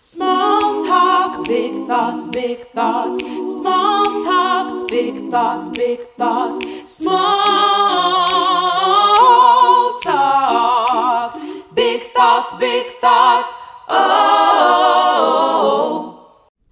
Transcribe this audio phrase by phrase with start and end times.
[0.00, 3.18] Small talk, big thoughts, big thoughts.
[3.18, 6.64] Small talk, big thoughts, big thoughts.
[6.86, 7.18] Small
[9.98, 11.36] talk,
[11.74, 13.66] big thoughts, big thoughts.
[13.88, 14.04] Oh.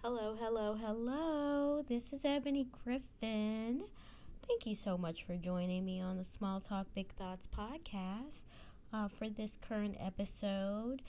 [0.05, 1.83] Hello, hello, hello.
[1.89, 3.87] This is Ebony Griffin.
[4.47, 8.45] Thank you so much for joining me on the Small Talk Big Thoughts podcast
[8.93, 11.03] uh, for this current episode.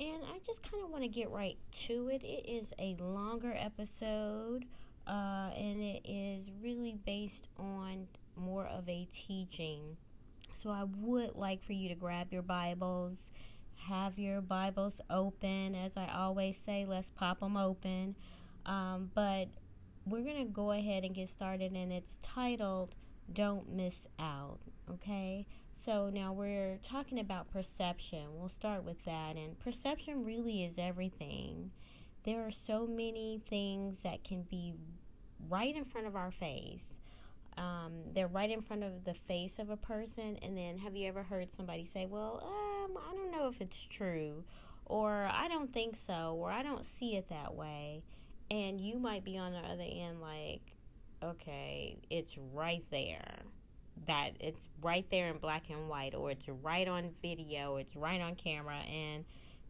[0.00, 1.56] And I just kind of want to get right
[1.86, 2.22] to it.
[2.24, 4.64] It is a longer episode,
[5.06, 9.96] uh, and it is really based on more of a teaching.
[10.54, 13.30] So I would like for you to grab your Bibles,
[13.88, 15.74] have your Bibles open.
[15.74, 18.16] As I always say, let's pop them open.
[18.66, 19.48] Um, but
[20.06, 22.94] we're going to go ahead and get started, and it's titled
[23.32, 24.58] Don't Miss Out.
[24.90, 25.46] Okay?
[25.84, 28.38] So now we're talking about perception.
[28.38, 29.34] We'll start with that.
[29.34, 31.72] And perception really is everything.
[32.22, 34.74] There are so many things that can be
[35.48, 36.98] right in front of our face.
[37.58, 40.38] Um, they're right in front of the face of a person.
[40.40, 43.82] And then, have you ever heard somebody say, Well, um, I don't know if it's
[43.82, 44.44] true,
[44.86, 48.04] or I don't think so, or I don't see it that way?
[48.52, 50.76] And you might be on the other end, like,
[51.24, 53.42] okay, it's right there
[54.06, 58.20] that it's right there in black and white or it's right on video, it's right
[58.20, 59.24] on camera and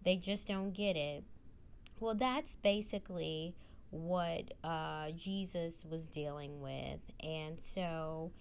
[0.05, 1.25] they just don't get it.
[2.00, 3.55] Well, that's basically
[3.91, 7.00] what uh, Jesus was dealing with.
[7.20, 8.33] And so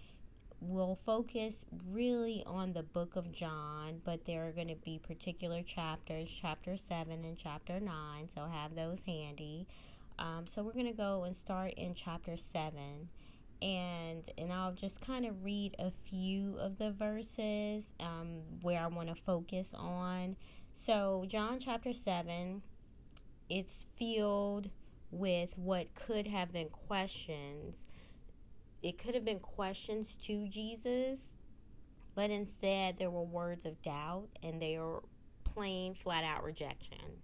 [0.62, 5.62] we'll focus really on the book of John, but there are going to be particular
[5.62, 9.68] chapters, chapter 7 and chapter 9, so have those handy.
[10.18, 13.10] Um, so we're going to go and start in chapter 7
[13.62, 18.88] and and I'll just kind of read a few of the verses um, where I
[18.88, 20.36] want to focus on.
[20.74, 22.64] So John chapter seven,
[23.50, 24.70] it's filled
[25.12, 27.86] with what could have been questions.
[28.82, 31.34] It could have been questions to Jesus,
[32.16, 35.04] but instead there were words of doubt and they were
[35.44, 37.22] plain, flat out rejection.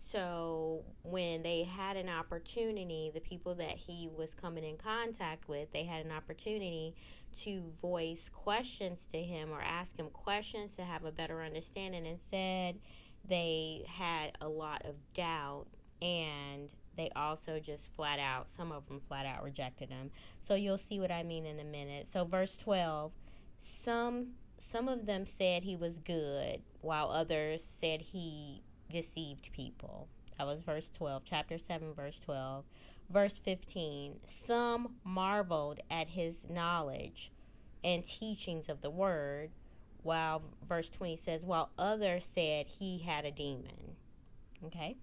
[0.00, 5.72] So when they had an opportunity, the people that he was coming in contact with,
[5.72, 6.94] they had an opportunity
[7.40, 12.06] to voice questions to him or ask him questions to have a better understanding.
[12.06, 12.78] Instead,
[13.24, 15.66] they had a lot of doubt
[16.00, 20.12] and they also just flat out, some of them flat out rejected him.
[20.40, 22.06] So you'll see what I mean in a minute.
[22.06, 23.10] So verse 12,
[23.58, 30.08] some some of them said he was good, while others said he deceived people.
[30.36, 32.64] That was verse 12, chapter 7, verse 12.
[33.10, 37.32] Verse 15 Some marveled at his knowledge
[37.82, 39.50] and teachings of the word,
[40.02, 43.96] while verse 20 says, while others said he had a demon.
[44.64, 44.96] Okay?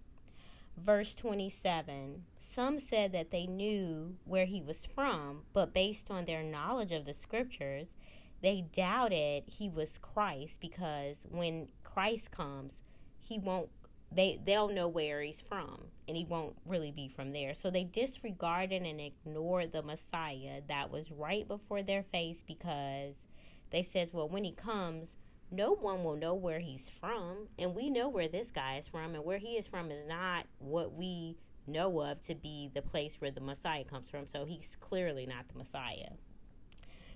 [0.78, 6.44] Verse 27 Some said that they knew where he was from, but based on their
[6.44, 7.96] knowledge of the scriptures,
[8.42, 12.82] they doubted he was Christ because when Christ comes,
[13.20, 13.70] he won't
[14.12, 17.54] they they'll know where he's from and he won't really be from there.
[17.54, 23.28] So they disregarded and ignored the messiah that was right before their face because
[23.72, 25.16] they says well when he comes
[25.52, 29.16] no one will know where he's from and we know where this guy is from
[29.16, 33.18] and where he is from is not what we know of to be the place
[33.20, 34.28] where the messiah comes from.
[34.28, 36.12] So he's clearly not the messiah.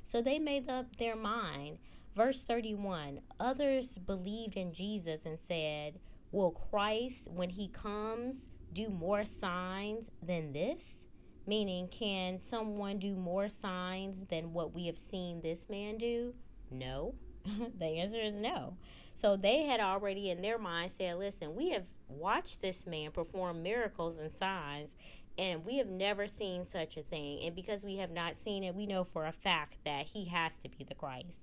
[0.04, 1.78] So they made up their mind.
[2.16, 6.00] Verse 31 others believed in jesus and said
[6.32, 11.08] Will Christ, when he comes, do more signs than this?
[11.48, 16.36] Meaning, can someone do more signs than what we have seen this man do?
[16.70, 17.16] No.
[17.80, 18.78] the answer is no.
[19.16, 23.64] So they had already in their mind said, listen, we have watched this man perform
[23.64, 24.94] miracles and signs,
[25.38, 27.42] and we have never seen such a thing.
[27.44, 30.58] And because we have not seen it, we know for a fact that he has
[30.58, 31.40] to be the Christ.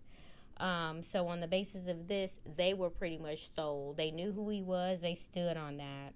[0.58, 3.96] Um, so on the basis of this, they were pretty much sold.
[3.96, 5.00] They knew who he was.
[5.02, 6.14] They stood on that.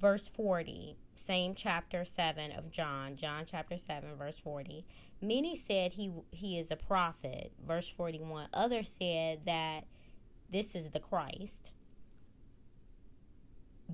[0.00, 4.84] Verse 40, same chapter 7 of John, John chapter 7, verse 40.
[5.22, 7.52] Many said he he is a prophet.
[7.66, 8.48] Verse 41.
[8.52, 9.84] Others said that
[10.50, 11.70] this is the Christ.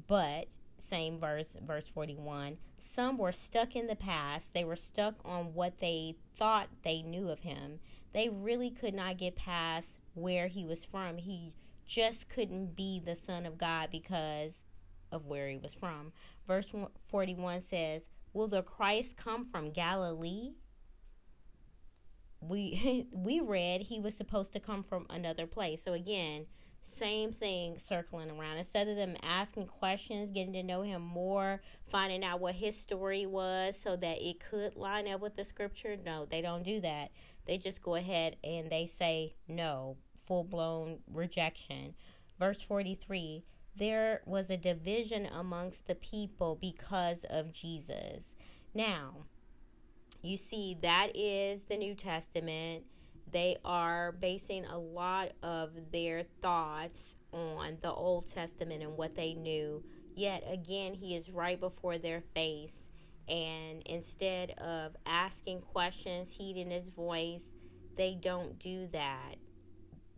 [0.09, 2.57] But same verse, verse 41.
[2.79, 4.55] Some were stuck in the past.
[4.55, 7.79] They were stuck on what they thought they knew of him
[8.13, 11.19] they really could not get past where he was from.
[11.19, 11.55] He
[11.87, 14.65] just couldn't be the Son of God because
[15.13, 16.13] of where he was from.
[16.47, 16.73] Verse
[17.03, 20.53] 41 says, Will the Christ come from Galilee?
[22.41, 25.83] We we read he was supposed to come from another place.
[25.83, 26.47] So again,
[26.83, 28.57] same thing circling around.
[28.57, 33.27] Instead of them asking questions, getting to know him more, finding out what his story
[33.27, 37.11] was so that it could line up with the scripture, no, they don't do that.
[37.47, 41.95] They just go ahead and they say no, full blown rejection.
[42.39, 43.45] Verse 43
[43.77, 48.35] there was a division amongst the people because of Jesus.
[48.75, 49.27] Now,
[50.23, 52.85] you see, that is the New Testament
[53.33, 59.35] they are basing a lot of their thoughts on the Old Testament and what they
[59.35, 59.85] knew.
[60.15, 62.89] Yet again, he is right before their face.
[63.31, 67.55] And instead of asking questions, heeding his voice,
[67.97, 69.37] they don't do that.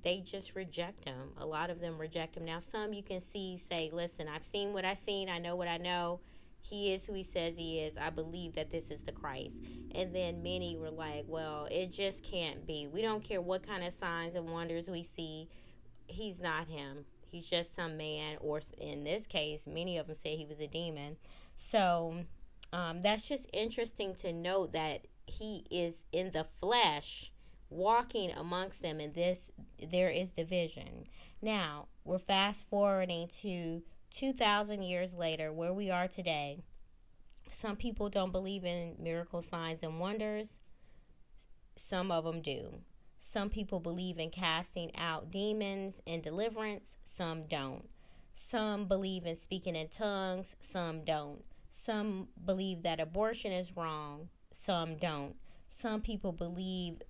[0.02, 1.32] They just reject him.
[1.36, 2.44] A lot of them reject him.
[2.44, 5.68] Now, some you can see say, Listen, I've seen what I've seen, I know what
[5.68, 6.20] I know
[6.62, 7.96] he is who he says he is.
[7.98, 9.58] I believe that this is the Christ.
[9.94, 12.86] And then many were like, well, it just can't be.
[12.86, 15.48] We don't care what kind of signs and wonders we see.
[16.06, 17.04] He's not him.
[17.26, 20.66] He's just some man, or in this case, many of them say he was a
[20.66, 21.16] demon.
[21.56, 22.24] So
[22.72, 27.32] um, that's just interesting to note that he is in the flesh
[27.70, 29.50] walking amongst them and this
[29.90, 31.06] there is division
[31.40, 33.82] now we're fast forwarding to
[34.12, 36.62] 2,000 years later, where we are today,
[37.48, 40.58] some people don't believe in miracle signs and wonders.
[41.76, 42.80] Some of them do.
[43.18, 46.96] Some people believe in casting out demons and deliverance.
[47.04, 47.88] Some don't.
[48.34, 50.56] Some believe in speaking in tongues.
[50.60, 51.42] Some don't.
[51.72, 54.28] Some believe that abortion is wrong.
[54.52, 55.36] Some don't.
[55.68, 57.02] Some people believe,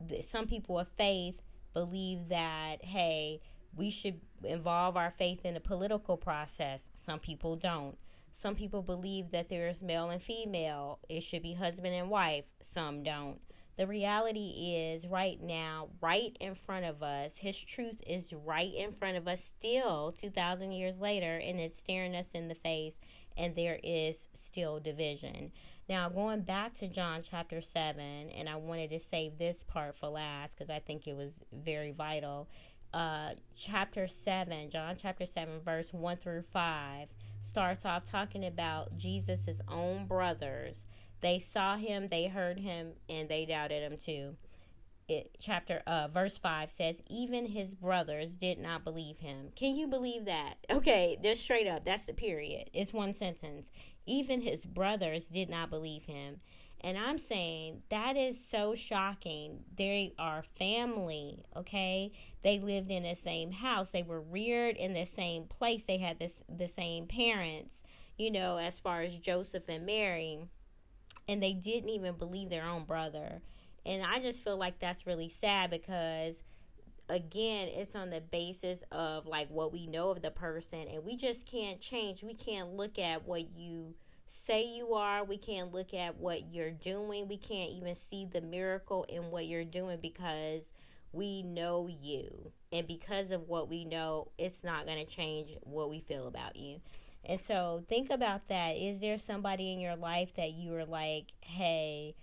[0.00, 1.40] that some people of faith
[1.72, 3.40] believe that, hey,
[3.74, 6.88] we should involve our faith in the political process.
[6.94, 7.96] Some people don't.
[8.32, 10.98] Some people believe that there is male and female.
[11.08, 12.44] It should be husband and wife.
[12.60, 13.38] Some don't.
[13.76, 18.92] The reality is, right now, right in front of us, His truth is right in
[18.92, 23.00] front of us still 2,000 years later, and it's staring us in the face,
[23.36, 25.52] and there is still division.
[25.88, 30.08] Now, going back to John chapter 7, and I wanted to save this part for
[30.08, 32.48] last because I think it was very vital
[32.94, 37.08] uh, chapter 7, John chapter 7, verse 1 through 5,
[37.42, 40.86] starts off talking about Jesus' own brothers.
[41.20, 44.36] They saw him, they heard him, and they doubted him too.
[45.06, 49.86] It, chapter uh, verse 5 says even his brothers did not believe him can you
[49.86, 53.70] believe that okay just straight up that's the period it's one sentence
[54.06, 56.40] even his brothers did not believe him
[56.84, 59.64] and I'm saying that is so shocking.
[59.74, 62.12] They are family, okay?
[62.42, 63.88] They lived in the same house.
[63.88, 65.86] They were reared in the same place.
[65.86, 67.82] They had this the same parents,
[68.18, 70.40] you know, as far as Joseph and Mary.
[71.26, 73.40] And they didn't even believe their own brother.
[73.86, 76.42] And I just feel like that's really sad because
[77.08, 81.16] again, it's on the basis of like what we know of the person and we
[81.16, 82.22] just can't change.
[82.22, 83.94] We can't look at what you
[84.26, 85.22] say you are.
[85.22, 87.28] We can't look at what you're doing.
[87.28, 90.72] We can't even see the miracle in what you're doing because
[91.12, 92.52] we know you.
[92.72, 96.56] And because of what we know, it's not going to change what we feel about
[96.56, 96.80] you.
[97.24, 98.76] And so think about that.
[98.76, 102.14] Is there somebody in your life that you are like, hey,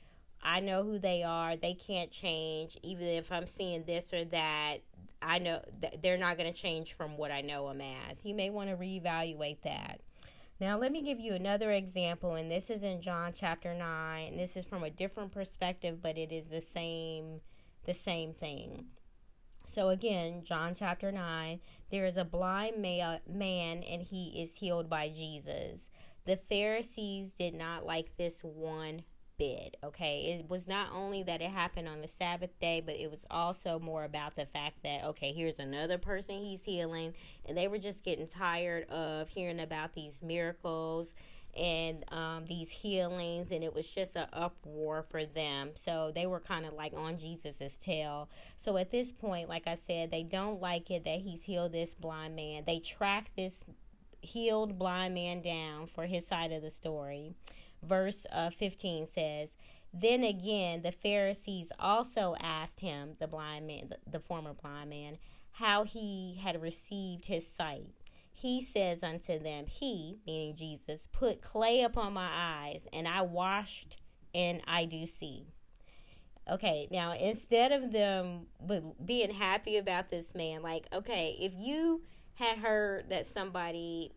[0.44, 1.56] I know who they are.
[1.56, 2.78] They can't change.
[2.84, 4.78] Even if I'm seeing this or that,
[5.22, 8.26] I know that they're not going to change from what I know them as.
[8.26, 10.02] You may want to reevaluate that.
[10.60, 14.28] Now, let me give you another example, and this is in John chapter 9.
[14.28, 17.42] And this is from a different perspective, but it is the same
[17.86, 18.86] the same thing.
[19.68, 23.20] So again, John chapter 9, there is a blind man
[23.84, 25.90] and he is healed by Jesus.
[26.26, 29.04] The Pharisees did not like this one
[29.42, 30.38] bit, okay?
[30.40, 33.80] It was not only that it happened on the Sabbath day, but it was also
[33.80, 38.04] more about the fact that, okay, here's another person he's healing, and they were just
[38.04, 41.16] getting tired of hearing about these miracles
[41.58, 45.72] and um, these healings, and it was just an uproar for them.
[45.74, 48.30] So they were kind of like on Jesus's tail.
[48.60, 51.96] So at this point, like I said, they don't like it that he's healed this
[51.96, 52.66] blind man.
[52.68, 53.64] They track this
[54.22, 57.34] healed blind man down for his side of the story
[57.84, 59.58] verse uh, 15 says,
[59.94, 65.18] Then again, the Pharisees also asked him, the blind man, the, the former blind man,
[65.54, 67.94] how he had received his sight.
[68.32, 73.98] He says unto them, He, meaning Jesus, put clay upon my eyes, and I washed,
[74.34, 75.54] and I do see.
[76.50, 78.48] Okay, now instead of them
[79.06, 82.02] being happy about this man, like, okay, if you
[82.36, 84.12] had heard that somebody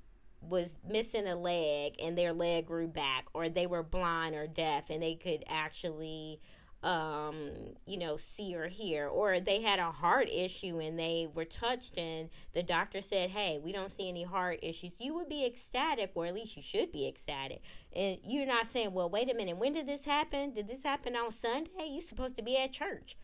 [0.48, 4.90] was missing a leg and their leg grew back, or they were blind or deaf
[4.90, 6.40] and they could actually
[6.84, 7.50] um,
[7.86, 11.96] you know, see or hear, or they had a heart issue and they were touched,
[11.96, 16.12] and the doctor said, Hey, we don't see any heart issues, you would be ecstatic,
[16.14, 17.62] or at least you should be ecstatic.
[17.96, 20.52] And you're not saying, Well, wait a minute, when did this happen?
[20.52, 21.88] Did this happen on Sunday?
[21.88, 23.16] You're supposed to be at church.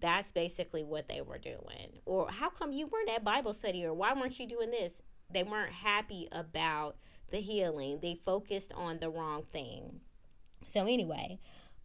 [0.00, 2.00] That's basically what they were doing.
[2.06, 5.00] Or how come you weren't at Bible study, or why weren't you doing this?
[5.32, 6.96] They weren't happy about
[7.30, 10.00] the healing, they focused on the wrong thing.
[10.66, 11.38] So, anyway,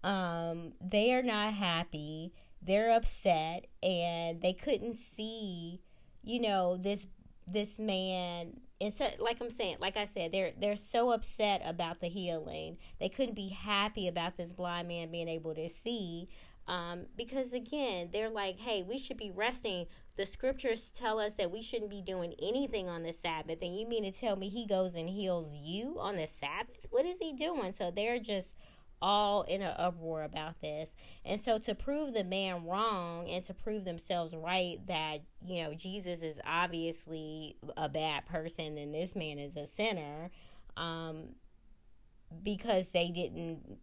[0.04, 2.34] um, they are not happy.
[2.62, 5.82] They're upset and they couldn't see,
[6.24, 7.08] you know, this
[7.48, 12.02] this man and so like I'm saying, like I said, they're they're so upset about
[12.02, 12.78] the healing.
[13.00, 16.28] They couldn't be happy about this blind man being able to see.
[16.68, 19.86] Um, because again, they're like, hey, we should be resting.
[20.16, 23.62] The scriptures tell us that we shouldn't be doing anything on the Sabbath.
[23.62, 26.88] And you mean to tell me he goes and heals you on the Sabbath?
[26.90, 27.74] What is he doing?
[27.74, 28.54] So they're just
[29.02, 30.96] all in an uproar about this.
[31.26, 35.74] And so to prove the man wrong and to prove themselves right that, you know,
[35.74, 40.32] Jesus is obviously a bad person and this man is a sinner,
[40.78, 41.36] um,
[42.42, 43.80] because they didn't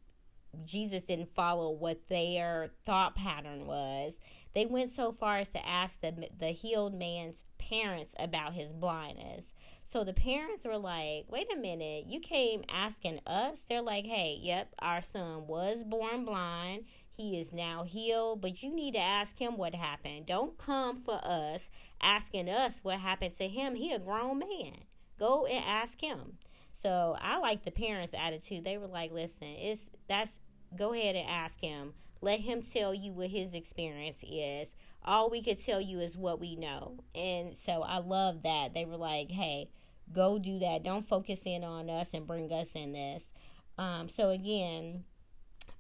[0.65, 4.21] Jesus didn't follow what their thought pattern was.
[4.55, 9.55] They went so far as to ask the the healed man's parents about his blindness.
[9.85, 13.65] So the parents were like, wait a minute, you came asking us?
[13.69, 16.85] They're like, hey, yep, our son was born blind.
[17.11, 20.27] He is now healed, but you need to ask him what happened.
[20.27, 23.75] Don't come for us asking us what happened to him.
[23.75, 24.85] He a grown man.
[25.19, 26.39] Go and ask him.
[26.73, 28.65] So I like the parents' attitude.
[28.65, 30.41] They were like, listen, it's that's
[30.77, 31.95] go ahead and ask him.
[32.21, 34.77] Let him tell you what his experience is.
[35.05, 37.01] All we could tell you is what we know.
[37.15, 38.75] And so I love that.
[38.75, 39.71] They were like, hey,
[40.13, 40.83] Go do that.
[40.83, 43.31] Don't focus in on us and bring us in this.
[43.79, 45.05] Um, so again,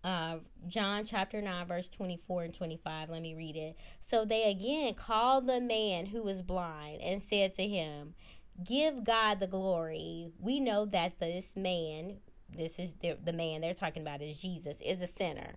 [0.02, 3.10] uh, John chapter 9, verse 24 and 25.
[3.10, 3.76] Let me read it.
[4.00, 8.14] So they again called the man who was blind and said to him,
[8.64, 10.28] Give God the glory.
[10.38, 12.18] We know that this man,
[12.56, 15.54] this is the, the man they're talking about is Jesus, is a sinner.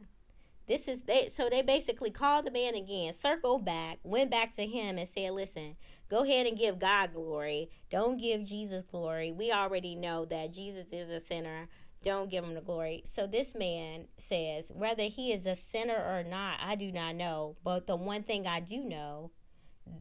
[0.68, 4.66] This is they so they basically called the man again, circled back, went back to
[4.66, 5.76] him and said, Listen,
[6.08, 7.70] Go ahead and give God glory.
[7.90, 9.32] Don't give Jesus glory.
[9.32, 11.68] We already know that Jesus is a sinner.
[12.04, 13.02] Don't give him the glory.
[13.06, 17.56] So this man says, whether he is a sinner or not, I do not know.
[17.64, 19.32] But the one thing I do know,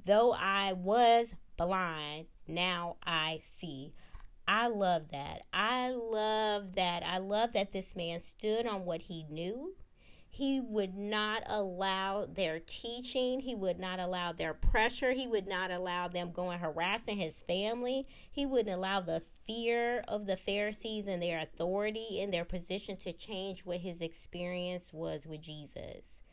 [0.05, 3.95] though I was blind, now I see.
[4.47, 5.43] I love that.
[5.53, 7.03] I love that.
[7.05, 9.75] I love that this man stood on what he knew
[10.35, 13.39] he would not allow their teaching.
[13.39, 15.13] He would not allow their pressure.
[15.13, 18.09] He would not allow them going harassing his family.
[18.33, 23.13] He wouldn't allow the fear of the Pharisees and their authority and their position to
[23.13, 26.24] change what his experience was with Jesus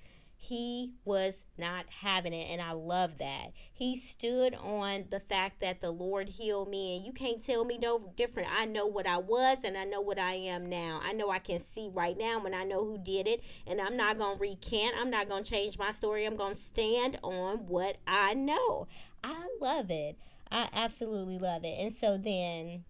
[0.44, 3.52] he was not having it and i love that.
[3.72, 7.78] He stood on the fact that the lord healed me and you can't tell me
[7.78, 8.50] no different.
[8.52, 11.00] I know what i was and i know what i am now.
[11.04, 13.96] I know i can see right now when i know who did it and i'm
[13.96, 14.96] not gonna recant.
[15.00, 16.26] I'm not gonna change my story.
[16.26, 18.88] I'm gonna stand on what i know.
[19.24, 20.18] I love it.
[20.52, 21.80] I absolutely love it.
[21.80, 22.86] And so then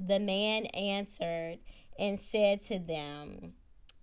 [0.00, 1.58] the man answered
[1.98, 3.52] and said to them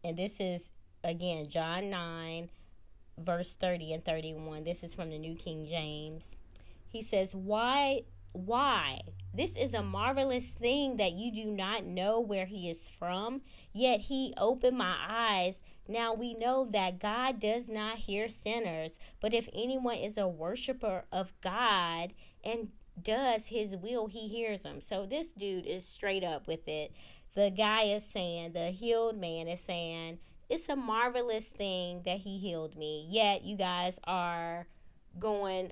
[0.04, 0.72] and this is
[1.04, 2.50] again john 9
[3.18, 4.64] verse 30 and 31.
[4.64, 6.38] This is from the New King James.
[6.88, 8.02] He says, Why,
[8.32, 9.02] why?
[9.34, 13.42] This is a marvelous thing that you do not know where he is from,
[13.74, 15.64] yet he opened my eyes.
[15.88, 21.06] Now we know that God does not hear sinners, but if anyone is a worshiper
[21.12, 22.70] of God and
[23.02, 24.82] does his will, he hears them.
[24.82, 26.94] So this dude is straight up with it.
[27.36, 32.38] The guy is saying, the healed man is saying, it's a marvelous thing that he
[32.38, 33.08] healed me.
[33.10, 34.68] Yet you guys are
[35.20, 35.72] going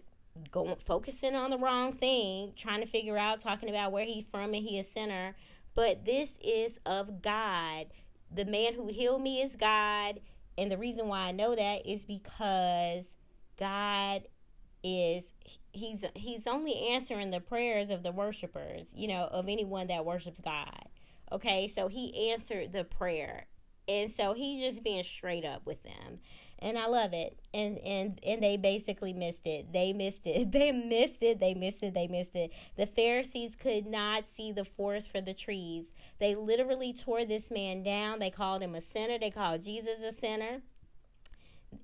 [0.49, 4.53] going focusing on the wrong thing, trying to figure out talking about where he's from
[4.53, 5.35] and he is sinner.
[5.73, 7.87] But this is of God.
[8.33, 10.21] The man who healed me is God.
[10.57, 13.15] And the reason why I know that is because
[13.57, 14.23] God
[14.83, 15.33] is
[15.73, 20.39] he's he's only answering the prayers of the worshipers, you know, of anyone that worships
[20.39, 20.89] God.
[21.31, 23.45] Okay, so he answered the prayer
[23.87, 26.19] and so he's just being straight up with them.
[26.59, 27.39] And i love it.
[27.53, 29.73] And and and they basically missed it.
[29.73, 30.51] They missed it.
[30.61, 31.39] They missed it.
[31.39, 31.93] They missed it.
[31.93, 32.51] They missed it.
[32.77, 35.91] The pharisees could not see the forest for the trees.
[36.19, 38.19] They literally tore this man down.
[38.19, 39.17] They called him a sinner.
[39.17, 40.61] They called jesus a sinner.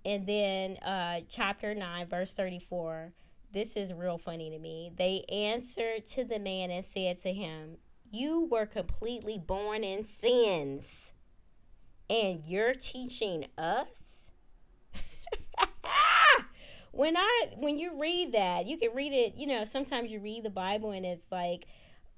[0.06, 3.14] And then uh chapter 9 verse 34
[3.54, 4.92] this is real funny to me.
[4.96, 7.78] They answered to the man and said to him
[8.12, 11.12] you were completely born in sins
[12.10, 14.28] and you're teaching us?
[16.92, 19.36] when I when you read that, you can read it.
[19.36, 21.68] You know, sometimes you read the Bible and it's like,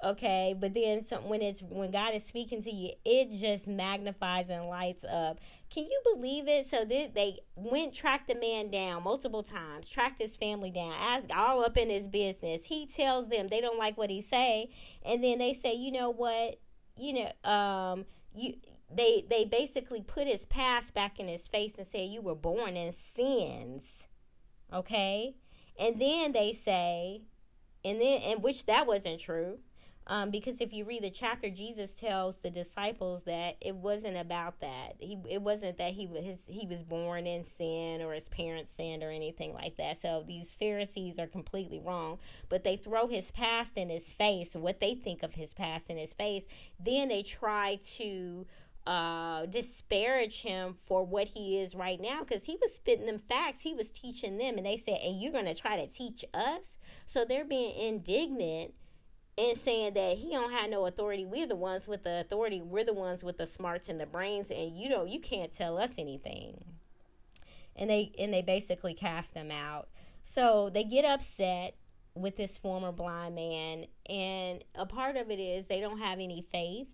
[0.04, 4.50] okay, but then some when it's when God is speaking to you, it just magnifies
[4.50, 5.40] and lights up.
[5.70, 6.66] Can you believe it?
[6.68, 11.32] So they, they went tracked the man down multiple times, tracked his family down, asked
[11.32, 12.66] all up in his business.
[12.66, 14.70] He tells them they don't like what he say,
[15.04, 16.60] and then they say, you know what,
[16.98, 18.06] you know, um,
[18.36, 18.56] you
[18.94, 22.76] they they basically put his past back in his face and say you were born
[22.76, 24.08] in sins
[24.74, 25.36] okay
[25.80, 27.22] and then they say
[27.84, 29.60] and then and which that wasn't true
[30.10, 34.60] um, because if you read the chapter, Jesus tells the disciples that it wasn't about
[34.60, 34.96] that.
[35.00, 39.04] He it wasn't that he was he was born in sin or his parents sinned
[39.04, 40.02] or anything like that.
[40.02, 42.18] So these Pharisees are completely wrong.
[42.50, 45.98] But they throw his past in his face, what they think of his past in
[45.98, 46.48] his face.
[46.84, 48.48] Then they try to
[48.90, 53.62] uh, disparage him for what he is right now because he was spitting them facts.
[53.62, 56.76] He was teaching them, and they said, "And you're going to try to teach us?"
[57.06, 58.74] So they're being indignant
[59.38, 61.24] and saying that he don't have no authority.
[61.24, 62.62] We're the ones with the authority.
[62.62, 65.08] We're the ones with the smarts and the brains, and you don't.
[65.08, 66.64] You can't tell us anything.
[67.76, 69.90] And they and they basically cast him out.
[70.24, 71.76] So they get upset
[72.16, 76.42] with this former blind man, and a part of it is they don't have any
[76.52, 76.88] faith.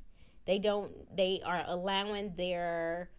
[0.46, 1.16] They don't.
[1.16, 3.10] They are allowing their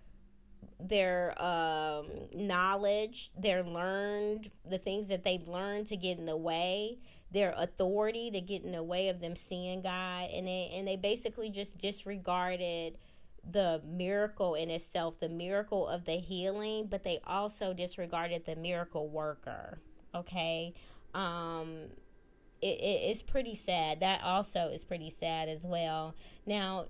[0.78, 6.98] their um, knowledge, their learned, the things that they've learned to get in the way
[7.30, 10.96] their authority to get in the way of them seeing God and they and they
[10.96, 12.98] basically just disregarded
[13.48, 19.08] the miracle in itself, the miracle of the healing, but they also disregarded the miracle
[19.08, 19.78] worker.
[20.14, 20.74] Okay.
[21.14, 21.88] Um
[22.62, 24.00] it, it, it's pretty sad.
[24.00, 26.14] That also is pretty sad as well.
[26.46, 26.86] Now,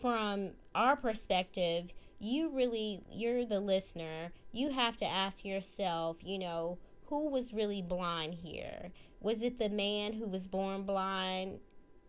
[0.00, 4.32] from our perspective, you really, you're the listener.
[4.52, 8.90] You have to ask yourself, you know, who was really blind here?
[9.20, 11.60] Was it the man who was born blind?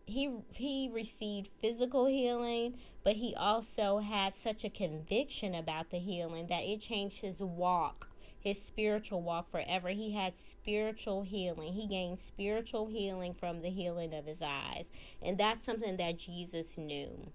[0.05, 6.47] He he received physical healing, but he also had such a conviction about the healing
[6.47, 9.89] that it changed his walk, his spiritual walk forever.
[9.89, 11.73] He had spiritual healing.
[11.73, 14.91] He gained spiritual healing from the healing of his eyes.
[15.21, 17.31] And that's something that Jesus knew,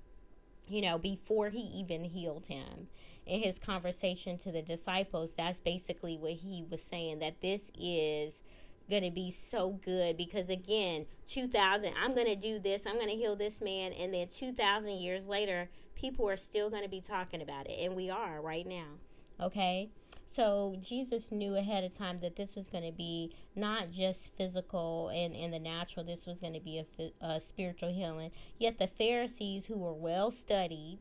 [0.68, 2.88] you know, before he even healed him.
[3.26, 8.42] In his conversation to the disciples, that's basically what he was saying that this is
[8.90, 13.08] going to be so good because again 2000 i'm going to do this i'm going
[13.08, 17.00] to heal this man and then 2000 years later people are still going to be
[17.00, 18.98] talking about it and we are right now
[19.40, 19.88] okay
[20.34, 25.10] so jesus knew ahead of time that this was going to be not just physical
[25.14, 28.30] and in the natural this was going to be a, a spiritual healing.
[28.58, 30.98] Yet the pharisees who were well studied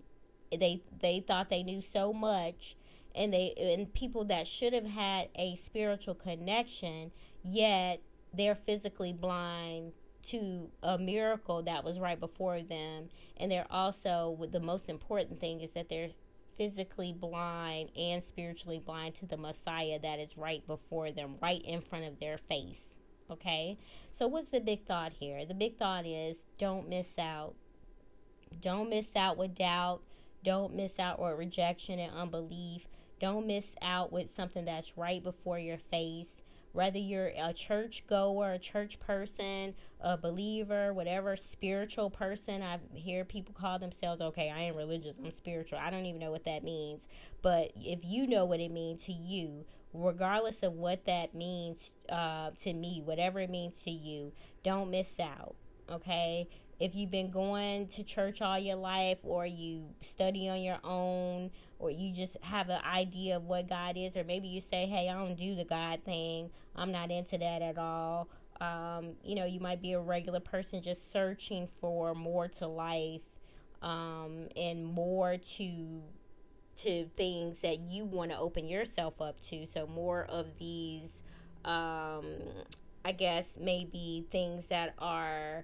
[0.51, 2.75] they they thought they knew so much
[3.15, 7.11] and they and people that should have had a spiritual connection
[7.43, 8.01] yet
[8.33, 9.93] they're physically blind
[10.23, 13.09] to a miracle that was right before them.
[13.37, 16.09] And they're also the most important thing is that they're
[16.57, 21.81] physically blind and spiritually blind to the messiah that is right before them right in
[21.81, 22.97] front of their face
[23.29, 23.77] okay?
[24.11, 25.45] So what's the big thought here?
[25.45, 27.55] The big thought is don't miss out.
[28.59, 30.01] Don't miss out with doubt.
[30.43, 32.87] Don't miss out with rejection and unbelief.
[33.19, 38.53] Don't miss out with something that's right before your face whether you're a church goer,
[38.53, 42.61] a church person, a believer, whatever spiritual person.
[42.61, 45.77] I hear people call themselves, okay, I ain't religious, I'm spiritual.
[45.77, 47.07] I don't even know what that means.
[47.41, 52.49] But if you know what it means to you, regardless of what that means uh,
[52.63, 54.33] to me, whatever it means to you,
[54.63, 55.55] don't miss out.
[55.91, 56.47] Okay?
[56.83, 61.49] If you've been going to church all your life or you study on your own
[61.79, 65.07] or you just have an idea of what God is, or maybe you say, hey,
[65.07, 68.27] I don't do the God thing, I'm not into that at all.
[68.59, 73.21] Um, you know, you might be a regular person just searching for more to life
[73.81, 76.01] um, and more to
[76.75, 79.65] to things that you want to open yourself up to.
[79.67, 81.23] So more of these,
[81.63, 82.25] um,
[83.05, 85.63] I guess, maybe things that are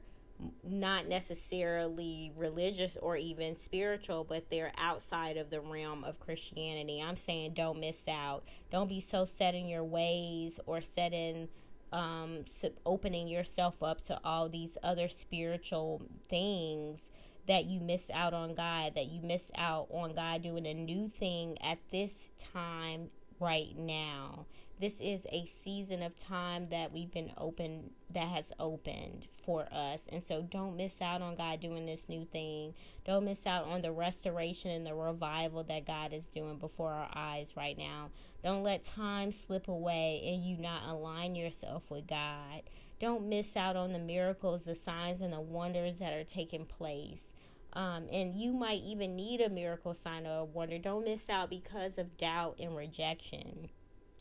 [0.63, 7.03] not necessarily religious or even spiritual, but they're outside of the realm of Christianity.
[7.05, 8.43] I'm saying don't miss out.
[8.71, 11.49] Don't be so set in your ways or set in
[11.91, 12.45] um,
[12.85, 17.09] opening yourself up to all these other spiritual things
[17.47, 21.09] that you miss out on God, that you miss out on God doing a new
[21.09, 24.45] thing at this time right now
[24.79, 30.07] this is a season of time that we've been open that has opened for us.
[30.09, 32.73] And so don't miss out on god doing this new thing.
[33.05, 37.09] Don't miss out on the restoration and the revival that god is doing before our
[37.13, 38.09] eyes right now.
[38.41, 42.63] Don't let time slip away and you not align yourself with god.
[43.01, 47.33] Don't miss out on the miracles the signs and the wonders that are taking place.
[47.73, 50.77] Um, and you might even need a miracle sign or a wonder.
[50.77, 53.69] Don't miss out because of doubt and rejection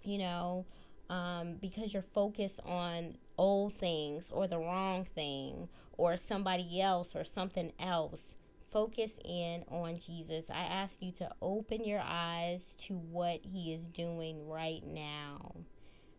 [0.08, 0.66] you know,
[1.10, 7.24] um, because you're focused on old things or the wrong thing or somebody else or
[7.24, 8.36] something else.
[8.70, 10.50] Focus in on Jesus.
[10.50, 15.54] I ask you to open your eyes to what He is doing right now.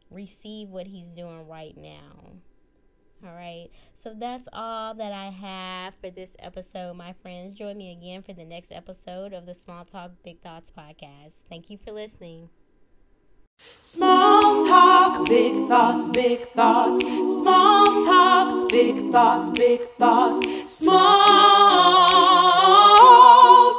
[0.09, 2.33] Receive what He's doing right now.
[3.23, 3.67] All right.
[3.95, 7.57] So that's all that I have for this episode, my friends.
[7.57, 11.43] Join me again for the next episode of the Small Talk Big Thoughts podcast.
[11.49, 12.49] Thank you for listening.
[13.81, 16.99] Small talk, big thoughts, big thoughts.
[17.39, 20.39] Small talk, big thoughts, big thoughts.
[20.67, 20.99] Small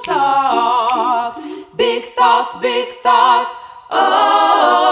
[0.03, 1.41] talk,
[1.77, 3.69] big thoughts, big thoughts.
[3.91, 4.90] Oh.